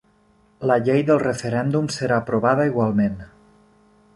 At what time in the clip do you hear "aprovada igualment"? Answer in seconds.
2.23-3.17